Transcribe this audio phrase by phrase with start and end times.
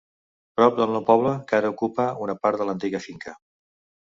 [0.59, 3.37] Prop del nou poble que ara ocupa una part de l'antiga finca.